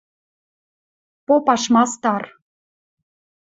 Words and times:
Попаш 1.27 1.63
мастар. 1.73 2.23